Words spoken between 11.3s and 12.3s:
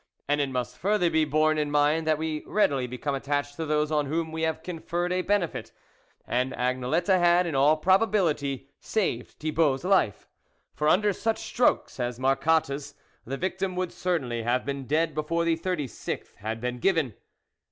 strokes as